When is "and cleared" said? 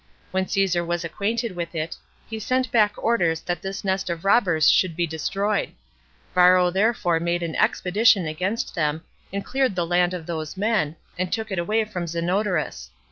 9.31-9.75